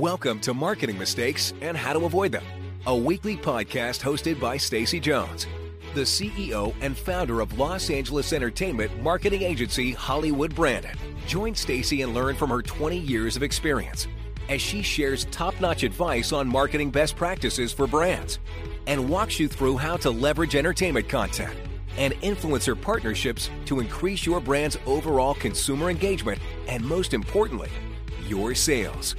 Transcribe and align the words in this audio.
Welcome 0.00 0.40
to 0.40 0.54
Marketing 0.54 0.96
Mistakes 0.96 1.52
and 1.60 1.76
How 1.76 1.92
to 1.92 2.06
Avoid 2.06 2.32
Them, 2.32 2.44
a 2.86 2.96
weekly 2.96 3.36
podcast 3.36 4.00
hosted 4.00 4.40
by 4.40 4.56
Stacy 4.56 4.98
Jones, 4.98 5.46
the 5.94 6.00
CEO 6.00 6.74
and 6.80 6.96
founder 6.96 7.42
of 7.42 7.58
Los 7.58 7.90
Angeles 7.90 8.32
entertainment 8.32 9.02
marketing 9.02 9.42
agency 9.42 9.92
Hollywood 9.92 10.54
Branded. 10.54 10.96
Join 11.26 11.54
Stacy 11.54 12.00
and 12.00 12.14
learn 12.14 12.34
from 12.34 12.48
her 12.48 12.62
20 12.62 12.96
years 12.96 13.36
of 13.36 13.42
experience 13.42 14.08
as 14.48 14.62
she 14.62 14.80
shares 14.80 15.26
top-notch 15.26 15.82
advice 15.82 16.32
on 16.32 16.48
marketing 16.48 16.90
best 16.90 17.14
practices 17.14 17.70
for 17.70 17.86
brands 17.86 18.38
and 18.86 19.06
walks 19.06 19.38
you 19.38 19.48
through 19.48 19.76
how 19.76 19.98
to 19.98 20.10
leverage 20.10 20.56
entertainment 20.56 21.10
content 21.10 21.54
and 21.98 22.14
influencer 22.22 22.80
partnerships 22.80 23.50
to 23.66 23.80
increase 23.80 24.24
your 24.24 24.40
brand's 24.40 24.78
overall 24.86 25.34
consumer 25.34 25.90
engagement 25.90 26.38
and 26.68 26.82
most 26.82 27.12
importantly, 27.12 27.68
your 28.26 28.54
sales. 28.54 29.14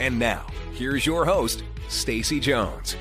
And 0.00 0.18
now, 0.18 0.46
here's 0.72 1.06
your 1.06 1.24
host, 1.24 1.62
Stacy 1.88 2.38
Jones. 2.40 2.96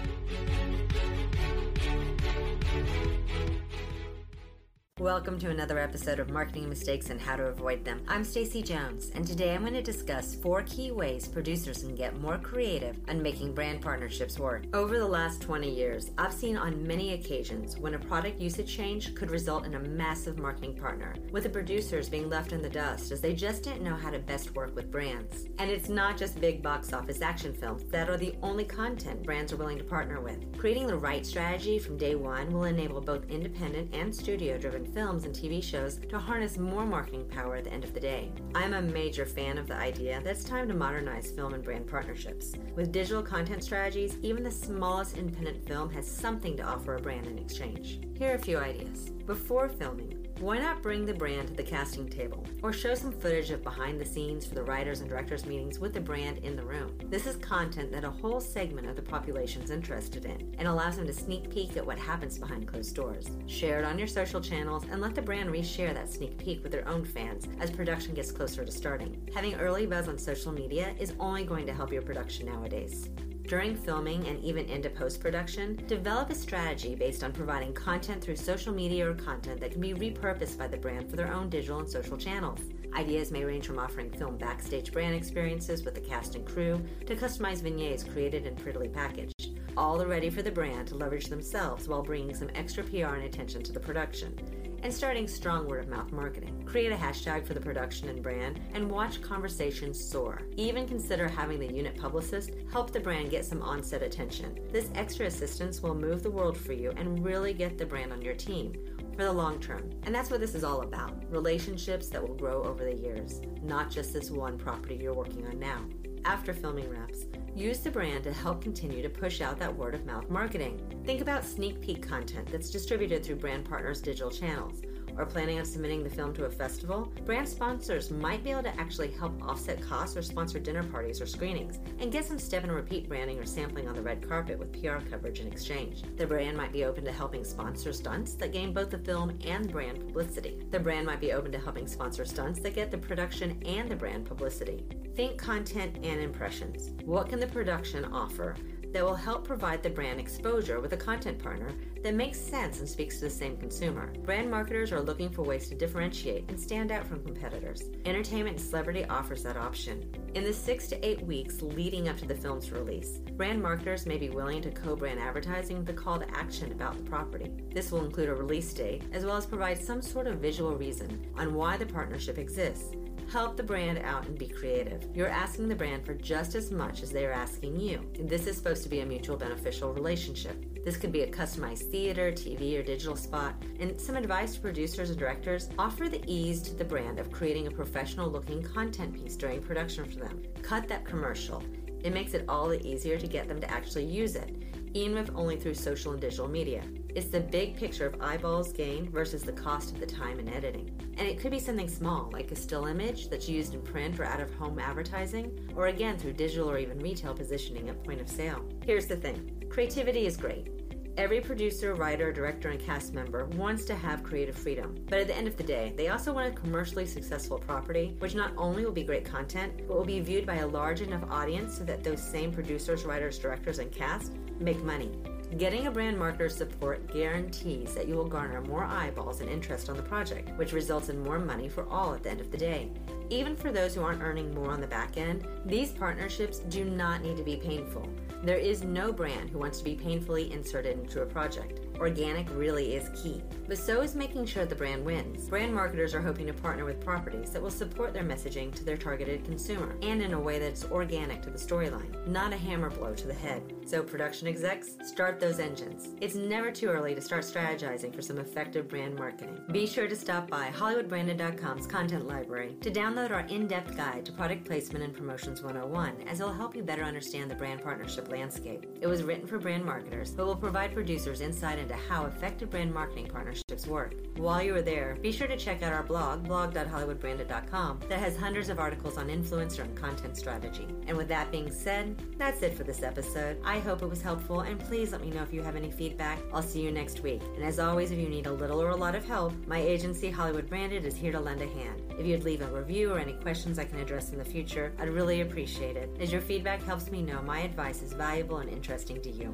Welcome 5.06 5.38
to 5.42 5.52
another 5.52 5.78
episode 5.78 6.18
of 6.18 6.32
Marketing 6.32 6.68
Mistakes 6.68 7.12
and 7.12 7.22
How 7.22 7.36
to 7.36 7.44
Avoid 7.44 7.86
Them. 7.86 8.02
I'm 8.08 8.24
Stacy 8.24 8.64
Jones, 8.64 9.12
and 9.14 9.26
today 9.26 9.54
I'm 9.54 9.62
going 9.62 9.74
to 9.74 9.84
discuss 9.84 10.34
four 10.34 10.64
key 10.64 10.92
ways 10.92 11.28
producers 11.28 11.84
can 11.84 11.94
get 11.94 12.20
more 12.20 12.40
creative 12.40 12.98
on 13.08 13.22
making 13.22 13.54
brand 13.54 13.82
partnerships 13.82 14.40
work. 14.40 14.64
Over 14.74 14.98
the 14.98 15.06
last 15.06 15.42
20 15.42 15.70
years, 15.70 16.10
I've 16.18 16.34
seen 16.34 16.58
on 16.58 16.88
many 16.88 17.14
occasions 17.14 17.78
when 17.78 17.94
a 17.94 18.00
product 18.00 18.42
usage 18.42 18.76
change 18.76 19.14
could 19.14 19.30
result 19.30 19.68
in 19.68 19.76
a 19.76 19.80
massive 19.80 20.40
marketing 20.40 20.76
partner, 20.76 21.14
with 21.30 21.44
the 21.44 21.50
producers 21.50 22.10
being 22.10 22.28
left 22.28 22.52
in 22.52 22.64
the 22.64 22.70
dust 22.70 23.12
as 23.12 23.22
they 23.22 23.36
just 23.36 23.62
didn't 23.62 23.84
know 23.84 23.96
how 23.96 24.10
to 24.10 24.18
best 24.18 24.56
work 24.56 24.76
with 24.76 24.92
brands. 24.92 25.46
And 25.60 25.70
it's 25.70 25.88
not 25.88 26.18
just 26.18 26.42
big 26.42 26.64
box 26.64 26.94
office 26.94 27.22
action 27.22 27.54
films 27.54 27.84
that 27.92 28.10
are 28.10 28.18
the 28.18 28.34
only 28.42 28.66
content 28.66 29.22
brands 29.22 29.54
are 29.54 29.58
willing 29.58 29.78
to 29.78 29.84
partner 29.84 30.20
with. 30.20 30.58
Creating 30.58 30.88
the 30.88 30.98
right 30.98 31.24
strategy 31.24 31.78
from 31.78 31.96
day 31.96 32.16
one 32.16 32.52
will 32.52 32.64
enable 32.64 33.02
both 33.02 33.30
independent 33.30 33.94
and 33.94 34.14
studio 34.14 34.58
driven 34.58 34.95
films 34.96 35.26
and 35.26 35.36
TV 35.36 35.62
shows 35.62 36.00
to 36.10 36.18
harness 36.18 36.58
more 36.58 36.86
marketing 36.86 37.26
power 37.26 37.58
at 37.58 37.66
the 37.66 37.74
end 37.74 37.84
of 37.84 37.94
the 37.94 38.00
day. 38.00 38.32
I'm 38.56 38.74
a 38.74 38.82
major 38.82 39.26
fan 39.26 39.58
of 39.58 39.68
the 39.68 39.76
idea 39.76 40.22
that 40.24 40.32
it's 40.32 40.46
time 40.46 40.70
to 40.70 40.74
modernize 40.74 41.32
film 41.32 41.54
and 41.54 41.62
brand 41.62 41.86
partnerships. 41.86 42.54
With 42.76 42.94
digital 42.94 43.22
content 43.22 43.62
strategies, 43.62 44.18
even 44.24 44.42
the 44.42 44.52
smallest 44.52 45.18
independent 45.18 45.68
film 45.68 45.90
has 45.92 46.08
something 46.08 46.56
to 46.56 46.64
offer 46.64 46.96
a 46.96 47.02
brand 47.02 47.28
in 47.28 47.38
exchange. 47.38 48.00
Here 48.18 48.32
are 48.32 48.36
a 48.36 48.40
few 48.40 48.58
ideas. 48.58 49.10
Before 49.28 49.68
filming, 49.68 50.25
why 50.40 50.60
not 50.60 50.82
bring 50.82 51.06
the 51.06 51.14
brand 51.14 51.48
to 51.48 51.54
the 51.54 51.64
casting 51.64 52.10
table 52.10 52.46
or 52.62 52.74
show 52.74 52.94
some 52.94 53.12
footage 53.12 53.52
of 53.52 53.64
behind 53.64 54.00
the 54.00 54.06
scenes 54.06 54.46
for 54.46 54.54
the 54.54 54.64
writers 54.64 55.00
and 55.00 55.10
directors 55.10 55.46
meetings 55.46 55.80
with 55.80 55.94
the 55.94 56.00
brand 56.00 56.40
in 56.40 56.58
the 56.58 56.66
room? 56.66 56.98
This 57.10 57.26
is 57.26 57.38
content 57.38 57.92
that 57.94 58.04
a 58.04 58.10
whole 58.10 58.42
segment 58.42 58.90
of 58.90 58.98
the 58.98 59.02
population 59.02 59.62
is 59.62 59.72
interested 59.72 60.26
in 60.26 60.54
and 60.60 60.68
allows 60.68 60.98
them 60.98 61.08
to 61.08 61.14
sneak 61.14 61.50
peek 61.50 61.78
at 61.78 61.86
what 61.86 61.98
happens 61.98 62.38
behind 62.38 62.68
closed 62.68 62.94
doors. 62.96 63.30
Share 63.48 63.80
it 63.80 63.86
on 63.86 63.98
your 63.98 64.08
social 64.08 64.42
channels 64.42 64.84
and 64.92 65.02
let 65.02 65.16
the 65.16 65.22
brand 65.22 65.50
reshare 65.50 65.94
that 65.94 66.12
sneak 66.12 66.38
peek 66.38 66.62
with 66.64 66.72
their 66.72 66.88
own 66.88 67.06
fans 67.06 67.48
as 67.62 67.72
production 67.72 68.14
gets 68.14 68.32
closer 68.32 68.66
to 68.66 68.72
starting. 68.72 69.18
Having 69.34 69.56
early 69.56 69.86
buzz 69.86 70.10
on 70.10 70.18
social 70.18 70.52
media 70.52 70.94
is 71.00 71.14
only 71.18 71.46
going 71.46 71.66
to 71.66 71.74
help 71.74 71.94
your 71.94 72.02
production 72.02 72.48
nowadays. 72.48 73.10
During 73.48 73.76
filming 73.76 74.28
and 74.28 74.44
even 74.44 74.66
into 74.66 74.90
post 74.90 75.20
production, 75.20 75.80
develop 75.88 76.32
a 76.32 76.36
strategy 76.36 76.96
based 76.96 77.24
on 77.24 77.32
providing 77.32 77.74
content 77.74 78.24
through 78.24 78.38
social 78.38 78.74
media 78.74 79.08
or 79.08 79.14
content 79.14 79.60
that 79.60 79.72
can 79.72 79.82
be 79.82 79.94
repurposed 79.94 80.58
by 80.58 80.68
the 80.68 80.78
brand 80.78 81.08
for 81.08 81.16
their 81.16 81.32
own 81.32 81.50
digital 81.50 81.78
and 81.78 81.88
social 81.88 82.18
channels. 82.18 82.60
Ideas 82.96 83.32
may 83.32 83.44
range 83.44 83.68
from 83.68 83.78
offering 83.78 84.10
film 84.10 84.38
backstage 84.38 84.92
brand 84.92 85.14
experiences 85.14 85.84
with 85.84 85.94
the 85.94 86.02
cast 86.02 86.34
and 86.34 86.46
crew 86.46 86.84
to 87.06 87.16
customized 87.16 87.62
vignettes 87.62 88.04
created 88.04 88.48
and 88.48 88.58
prettily 88.58 88.88
packaged. 88.88 89.52
All 89.78 90.02
are 90.02 90.08
ready 90.08 90.32
for 90.32 90.42
the 90.42 90.52
brand 90.52 90.88
to 90.88 90.96
leverage 90.96 91.28
themselves 91.28 91.88
while 91.88 92.02
bringing 92.02 92.34
some 92.34 92.50
extra 92.56 92.84
PR 92.84 93.14
and 93.14 93.26
attention 93.26 93.62
to 93.62 93.72
the 93.72 93.80
production 93.80 94.40
and 94.86 94.94
starting 94.94 95.28
strong 95.28 95.68
word 95.68 95.80
of 95.80 95.90
mouth 95.90 96.12
marketing. 96.12 96.62
Create 96.64 96.92
a 96.92 96.96
hashtag 96.96 97.44
for 97.44 97.56
the 97.56 97.60
production 97.60 98.08
and 98.08 98.22
brand 98.22 98.60
and 98.76 98.88
watch 98.88 99.20
conversations 99.20 100.00
soar. 100.00 100.44
Even 100.58 100.88
consider 100.88 101.28
having 101.28 101.60
the 101.60 101.74
unit 101.74 101.98
publicist 101.98 102.52
help 102.72 102.92
the 102.92 103.00
brand 103.00 103.32
get 103.32 103.44
some 103.44 103.64
on-set 103.64 104.04
attention. 104.04 104.60
This 104.72 104.92
extra 104.94 105.26
assistance 105.26 105.82
will 105.82 105.96
move 105.96 106.22
the 106.22 106.30
world 106.30 106.56
for 106.56 106.74
you 106.74 106.92
and 106.98 107.26
really 107.26 107.52
get 107.52 107.80
the 107.80 107.86
brand 107.88 108.14
on 108.14 108.22
your 108.22 108.36
team 108.36 108.76
for 109.18 109.24
the 109.24 109.34
long 109.34 109.60
term. 109.60 109.90
And 110.04 110.14
that's 110.14 110.30
what 110.30 110.40
this 110.40 110.54
is 110.54 110.64
all 110.64 110.82
about 110.82 111.16
relationships 111.32 112.10
that 112.10 112.22
will 112.22 112.36
grow 112.36 112.62
over 112.62 112.86
the 112.86 112.94
years, 112.94 113.42
not 113.64 113.90
just 113.90 114.14
this 114.14 114.30
one 114.30 114.56
property 114.56 115.00
you're 115.02 115.16
working 115.16 115.48
on 115.48 115.58
now. 115.58 115.80
After 116.26 116.54
filming 116.54 116.92
wraps, 116.92 117.26
use 117.56 117.80
the 117.80 117.90
brand 117.90 118.24
to 118.26 118.34
help 118.34 118.62
continue 118.62 119.02
to 119.02 119.10
push 119.10 119.40
out 119.40 119.58
that 119.60 119.76
word 119.76 119.96
of 119.96 120.06
mouth 120.06 120.30
marketing. 120.30 120.82
Think 121.06 121.22
about 121.22 121.46
sneak 121.46 121.80
peek 121.82 122.06
content 122.06 122.50
that's 122.52 122.70
distributed 122.70 123.24
through 123.24 123.38
brand 123.38 123.64
partners' 123.64 124.02
digital 124.02 124.30
channels 124.30 124.82
or 125.18 125.26
planning 125.26 125.60
on 125.60 125.66
submitting 125.66 126.04
the 126.04 126.10
film 126.10 126.34
to 126.34 126.46
a 126.46 126.50
festival, 126.50 127.12
brand 127.26 127.48
sponsors 127.48 128.12
might 128.12 128.44
be 128.44 128.52
able 128.52 128.64
to 128.64 128.80
actually 128.80 129.12
help 129.12 129.42
offset 129.42 129.82
costs 129.82 130.18
or 130.18 130.22
sponsor 130.22 130.60
dinner 130.60 130.84
parties 130.84 131.22
or 131.22 131.26
screenings 131.26 131.80
and 132.00 132.12
get 132.12 132.26
some 132.26 132.40
step 132.40 132.64
and 132.64 132.72
repeat 132.72 133.08
branding 133.08 133.40
or 133.40 133.46
sampling 133.46 133.88
on 133.88 133.96
the 133.96 134.02
red 134.02 134.28
carpet 134.28 134.60
with 134.60 134.74
PR 134.74 134.98
coverage 135.10 135.40
in 135.40 135.48
exchange. 135.48 136.04
The 136.18 136.28
brand 136.28 136.58
might 136.58 136.72
be 136.72 136.86
open 136.86 137.06
to 137.06 137.12
helping 137.12 137.44
sponsor 137.44 137.94
stunts 137.94 138.34
that 138.36 138.54
gain 138.54 138.74
both 138.74 138.90
the 138.90 138.98
film 138.98 139.38
and 139.46 139.72
brand 139.72 140.00
publicity. 140.00 140.58
The 140.72 140.80
brand 140.80 141.06
might 141.06 141.22
be 141.22 141.34
open 141.34 141.52
to 141.52 141.60
helping 141.60 141.88
sponsor 141.88 142.26
stunts 142.26 142.60
that 142.62 142.76
get 142.76 142.92
the 142.92 142.98
production 142.98 143.62
and 143.66 143.90
the 143.90 143.96
brand 143.96 144.26
publicity. 144.26 144.86
Think 145.16 145.38
content 145.38 145.98
and 146.04 146.20
impressions. 146.20 146.92
What 147.06 147.30
can 147.30 147.40
the 147.40 147.48
production 147.48 148.06
offer 148.06 148.56
that 148.96 149.04
will 149.04 149.14
help 149.14 149.46
provide 149.46 149.84
the 149.84 149.90
brand 149.90 150.22
exposure 150.22 150.80
with 150.80 150.94
a 150.94 150.98
content 150.98 151.38
partner 151.38 151.70
that 152.02 152.16
makes 152.16 152.40
sense 152.40 152.80
and 152.80 152.88
speaks 152.88 153.16
to 153.16 153.26
the 153.26 153.30
same 153.30 153.58
consumer. 153.58 154.14
Brand 154.24 154.50
marketers 154.50 154.94
are 154.94 155.02
looking 155.02 155.30
for 155.30 155.42
ways 155.42 155.68
to 155.68 155.76
differentiate 155.76 156.46
and 156.48 156.58
stand 156.58 156.94
out 156.94 157.06
from 157.06 157.22
competitors. 157.22 157.90
Entertainment 158.06 158.56
and 158.56 158.66
celebrity 158.66 159.04
offers 159.10 159.44
that 159.44 159.58
option. 159.58 160.10
In 160.34 160.46
the 160.46 160.54
six 160.54 160.88
to 160.88 161.06
eight 161.06 161.22
weeks 161.24 161.62
leading 161.62 162.08
up 162.08 162.16
to 162.20 162.26
the 162.26 162.36
film's 162.36 162.72
release, 162.72 163.18
brand 163.36 163.62
marketers 163.62 164.06
may 164.06 164.18
be 164.18 164.30
willing 164.30 164.62
to 164.62 164.72
co 164.72 164.96
brand 164.96 165.20
advertising 165.20 165.80
with 165.80 165.90
a 165.90 165.94
call 165.94 166.18
to 166.18 166.38
action 166.38 166.72
about 166.72 166.96
the 166.96 167.04
property. 167.04 167.52
This 167.74 167.92
will 167.92 168.06
include 168.06 168.30
a 168.30 168.34
release 168.34 168.74
date 168.74 169.04
as 169.12 169.26
well 169.26 169.36
as 169.36 169.46
provide 169.46 169.78
some 169.78 170.02
sort 170.02 170.26
of 170.26 170.38
visual 170.40 170.74
reason 170.78 171.22
on 171.38 171.54
why 171.54 171.76
the 171.76 171.86
partnership 171.86 172.38
exists 172.38 172.96
Help 173.32 173.58
the 173.58 173.64
brand 173.64 173.98
out 174.00 174.28
and 174.28 174.38
be 174.38 174.48
creative. 174.48 175.04
You're 175.14 175.28
asking 175.28 175.68
the 175.68 175.76
brand 175.76 176.06
for 176.06 176.14
just 176.14 176.56
as 176.56 176.72
much 176.72 177.02
as 177.02 177.12
they 177.12 177.26
are 177.26 177.32
asking 177.32 177.80
you. 177.80 178.00
This 178.20 178.48
is 178.48 178.56
supposed 178.56 178.84
to 178.84 178.90
be 178.90 179.00
a 179.00 179.06
mutual 179.06 179.36
beneficial 179.36 179.94
relationship. 179.94 180.64
This 180.86 180.96
could 180.96 181.12
be 181.12 181.24
a 181.24 181.32
customized 181.32 181.90
theater, 181.92 182.32
TV, 182.32 182.80
or 182.80 182.84
digital 182.84 183.16
spot. 183.16 183.56
And 183.80 184.00
some 184.00 184.16
advice 184.16 184.54
to 184.54 184.62
producers 184.62 185.10
and 185.10 185.18
directors 185.18 185.70
offer 185.80 186.08
the 186.08 186.22
ease 186.28 186.62
to 186.64 186.76
the 186.76 186.86
brand 186.86 187.20
of 187.20 187.32
creating 187.32 187.68
a 187.68 187.72
professional 187.72 188.30
looking 188.30 188.62
content 188.62 189.14
piece 189.14 189.36
during 189.36 189.62
production 189.62 190.06
for 190.06 190.20
them. 190.20 190.44
Cut 190.62 190.88
that 190.88 191.04
commercial. 191.04 191.64
It 192.04 192.14
makes 192.14 192.36
it 192.36 192.46
all 192.48 192.70
the 192.70 192.86
easier 192.86 193.18
to 193.18 193.28
get 193.28 193.48
them 193.48 193.60
to 193.60 193.72
actually 193.72 194.06
use 194.06 194.36
it, 194.36 194.55
even 194.96 195.18
if 195.18 195.30
only 195.36 195.58
through 195.58 195.74
social 195.74 196.14
and 196.14 196.22
digital 196.22 196.48
media. 196.48 196.82
It's 197.10 197.28
the 197.28 197.42
big 197.42 197.76
picture 197.76 198.06
of 198.06 198.22
eyeballs 198.22 198.72
gained 198.72 199.10
versus 199.10 199.44
the 199.44 199.52
cost 199.52 199.92
of 199.92 200.00
the 200.00 200.06
time 200.06 200.40
and 200.40 200.50
editing. 200.50 200.90
And 201.18 201.28
it 201.28 201.38
could 201.38 201.52
be 201.52 201.60
something 201.60 201.90
small, 201.90 202.30
like 202.32 202.52
a 202.52 202.56
still 202.56 202.86
image 202.86 203.30
that's 203.30 203.50
used 203.50 203.74
in 203.74 203.82
print 203.82 204.20
or 204.20 204.24
out 204.24 204.40
of 204.40 204.54
home 204.56 204.80
advertising, 204.80 205.52
or 205.76 205.88
again 205.88 206.18
through 206.18 206.34
digital 206.34 206.72
or 206.72 206.78
even 206.78 206.98
retail 207.00 207.34
positioning 207.34 207.90
at 207.90 208.04
point 208.06 208.22
of 208.22 208.30
sale. 208.30 208.66
Here's 208.86 209.06
the 209.06 209.18
thing 209.18 209.68
creativity 209.70 210.26
is 210.26 210.38
great. 210.38 210.75
Every 211.18 211.40
producer, 211.40 211.96
writer, 211.96 212.34
director, 212.34 212.70
and 212.70 212.80
cast 212.80 213.14
member 213.14 213.46
wants 213.46 213.86
to 213.86 213.96
have 213.96 214.22
creative 214.22 214.56
freedom. 214.56 215.02
But 215.08 215.20
at 215.20 215.28
the 215.28 215.36
end 215.36 215.48
of 215.48 215.56
the 215.56 215.64
day, 215.64 215.94
they 215.96 216.10
also 216.10 216.34
want 216.34 216.50
a 216.50 216.60
commercially 216.60 217.06
successful 217.06 217.58
property, 217.58 218.18
which 218.20 218.36
not 218.36 218.52
only 218.58 218.84
will 218.84 218.92
be 218.92 219.04
great 219.04 219.24
content, 219.24 219.88
but 219.88 219.96
will 219.96 220.04
be 220.04 220.20
viewed 220.20 220.46
by 220.46 220.56
a 220.56 220.68
large 220.68 221.00
enough 221.00 221.24
audience 221.32 221.78
so 221.78 221.86
that 221.86 222.04
those 222.04 222.22
same 222.22 222.52
producers, 222.52 223.06
writers, 223.06 223.40
directors, 223.40 223.80
and 223.80 223.94
cast 223.94 224.34
make 224.60 224.84
money. 224.84 225.10
Getting 225.58 225.88
a 225.88 225.92
brand 225.92 226.18
marketer 226.18 226.52
support 226.52 227.08
guarantees 227.14 227.96
that 227.96 228.10
you 228.10 228.16
will 228.16 228.28
garner 228.28 228.60
more 228.62 228.84
eyeballs 228.84 229.40
and 229.40 229.50
interest 229.50 229.90
on 229.90 229.96
the 229.96 230.04
project, 230.04 230.50
which 230.58 230.74
results 230.74 231.08
in 231.08 231.24
more 231.24 231.40
money 231.40 231.70
for 231.70 231.88
all 231.88 232.14
at 232.14 232.24
the 232.24 232.30
end 232.30 232.42
of 232.42 232.52
the 232.52 232.58
day. 232.58 232.92
Even 233.30 233.56
for 233.56 233.72
those 233.72 233.96
who 233.96 234.04
aren't 234.04 234.22
earning 234.22 234.54
more 234.54 234.72
on 234.72 234.82
the 234.82 234.88
back 234.88 235.16
end, 235.16 235.48
these 235.66 235.92
partnerships 235.92 236.60
do 236.60 236.84
not 236.84 237.22
need 237.22 237.38
to 237.38 237.44
be 237.44 237.56
painful. 237.56 238.10
There 238.46 238.58
is 238.58 238.84
no 238.84 239.12
brand 239.12 239.50
who 239.50 239.58
wants 239.58 239.80
to 239.80 239.84
be 239.84 239.96
painfully 239.96 240.52
inserted 240.52 241.00
into 241.00 241.24
a 241.24 241.26
project. 241.26 241.80
Organic 242.00 242.48
really 242.52 242.96
is 242.96 243.10
key. 243.22 243.42
But 243.68 243.78
so 243.78 244.02
is 244.02 244.16
making 244.16 244.46
sure 244.46 244.66
the 244.66 244.76
brand 244.76 245.04
wins. 245.04 245.50
Brand 245.50 245.74
marketers 245.74 246.14
are 246.14 246.22
hoping 246.22 246.48
to 246.48 246.54
partner 246.54 246.86
with 246.86 247.04
properties 247.04 247.50
that 247.52 247.62
will 247.62 247.72
support 247.72 248.14
their 248.14 248.24
messaging 248.24 248.74
to 248.76 248.84
their 248.84 248.98
targeted 248.98 249.44
consumer 249.44 249.96
and 250.02 250.22
in 250.22 250.34
a 250.34 250.40
way 250.40 250.60
that's 250.60 250.86
organic 250.86 251.42
to 251.44 251.50
the 251.50 251.58
storyline, 251.58 252.28
not 252.28 252.54
a 252.54 252.58
hammer 252.58 252.90
blow 252.90 253.14
to 253.14 253.28
the 253.28 253.34
head. 253.34 253.74
So, 253.86 254.04
production 254.04 254.48
execs, 254.48 254.98
start 255.04 255.40
those 255.40 255.60
engines. 255.60 256.10
It's 256.22 256.36
never 256.36 256.72
too 256.72 256.88
early 256.88 257.16
to 257.16 257.22
start 257.22 257.44
strategizing 257.44 258.14
for 258.14 258.22
some 258.22 258.38
effective 258.38 258.88
brand 258.88 259.16
marketing. 259.16 259.60
Be 259.72 259.88
sure 259.88 260.08
to 260.08 260.16
stop 260.16 260.50
by 260.50 260.70
HollywoodBranded.com's 260.70 261.88
content 261.88 262.28
library 262.28 262.76
to 262.82 262.92
download 262.92 263.32
our 263.32 263.42
in 263.48 263.68
depth 263.68 263.96
guide 263.98 264.26
to 264.26 264.32
product 264.32 264.66
placement 264.66 265.04
and 265.04 265.14
promotions 265.14 265.62
101, 265.62 266.28
as 266.28 266.40
it'll 266.40 266.54
help 266.54 266.76
you 266.76 266.84
better 266.84 267.04
understand 267.04 267.50
the 267.50 267.56
brand 267.56 267.82
partnership 267.82 268.30
landscape. 268.30 268.86
It 269.02 269.08
was 269.08 269.24
written 269.24 269.48
for 269.48 269.60
brand 269.60 269.86
marketers, 269.86 270.32
but 270.32 270.46
will 270.46 270.56
provide 270.56 270.94
producers 270.94 271.42
insight 271.42 271.80
into 271.86 271.96
how 272.10 272.26
effective 272.26 272.72
brand 272.72 272.94
marketing 272.94 273.28
partnerships 273.28 273.86
work. 273.88 274.16
While 274.38 274.64
you 274.64 274.76
are 274.76 274.82
there, 274.82 275.18
be 275.22 275.32
sure 275.32 275.48
to 275.48 275.56
check 275.56 275.84
out 275.84 275.94
our 275.94 276.04
blog, 276.04 276.44
blog.hollywoodbranded.com, 276.44 278.00
that 278.10 278.20
has 278.20 278.36
hundreds 278.36 278.70
of 278.70 278.80
articles 278.80 279.18
on 279.18 279.28
influencer 279.28 279.84
and 279.84 279.96
content 279.96 280.36
strategy. 280.36 280.88
And 281.08 281.16
with 281.16 281.28
that 281.30 281.52
being 281.52 281.72
said, 281.72 282.20
that's 282.38 282.64
it 282.64 282.74
for 282.74 282.84
this 282.84 283.04
episode. 283.04 283.58
I 283.64 283.80
hope 283.80 284.02
it 284.02 284.10
was 284.10 284.22
helpful, 284.22 284.62
and 284.62 284.80
please 284.80 285.12
let 285.12 285.22
me 285.22 285.30
know 285.30 285.44
if 285.44 285.54
you 285.54 285.62
have 285.62 285.76
any 285.76 285.92
feedback. 285.92 286.40
I'll 286.52 286.64
see 286.64 286.82
you 286.82 286.92
next 286.92 287.22
week. 287.22 287.42
And 287.56 287.64
as 287.64 287.80
always, 287.80 288.12
if 288.12 288.20
you 288.20 288.30
need 288.30 288.48
a 288.48 288.52
little 288.52 288.82
or 288.82 288.90
a 288.90 288.96
lot 288.96 289.16
of 289.16 289.26
help, 289.26 289.54
my 289.68 289.80
agency, 289.80 290.32
Hollywood 290.32 290.68
Branded, 290.68 291.06
is 291.06 291.16
here 291.16 291.32
to 291.32 291.40
lend 291.40 291.62
a 291.62 291.68
hand. 291.68 292.02
If 292.18 292.26
you'd 292.26 292.44
leave 292.44 292.62
a 292.62 292.68
review 292.68 293.14
or 293.14 293.20
any 293.20 293.34
questions 293.34 293.78
I 293.78 293.86
can 293.86 294.00
address 294.00 294.32
in 294.32 294.40
the 294.40 294.46
future, 294.46 294.92
I'd 294.98 295.10
really 295.10 295.42
appreciate 295.42 295.98
it, 295.98 296.10
as 296.20 296.32
your 296.32 296.42
feedback 296.42 296.84
helps 296.84 297.12
me 297.12 297.22
know 297.22 297.42
my 297.42 297.60
advice 297.60 298.02
is 298.02 298.14
valuable 298.14 298.58
and 298.58 298.70
interesting 298.70 299.22
to 299.22 299.30
you. 299.30 299.54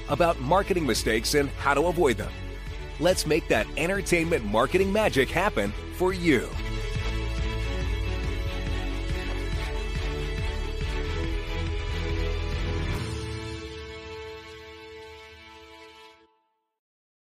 about 0.09 0.39
marketing 0.39 0.85
mistakes 0.85 1.33
and 1.33 1.49
how 1.51 1.73
to 1.73 1.87
avoid 1.87 2.17
them. 2.17 2.31
Let's 2.99 3.25
make 3.25 3.47
that 3.47 3.67
entertainment 3.77 4.45
marketing 4.45 4.91
magic 4.93 5.29
happen 5.29 5.73
for 5.95 6.13
you. 6.13 6.47